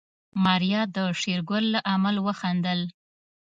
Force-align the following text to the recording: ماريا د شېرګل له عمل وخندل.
ماريا 0.43 0.81
د 0.95 0.97
شېرګل 1.21 1.65
له 1.73 1.79
عمل 1.93 2.15
وخندل. 2.25 2.79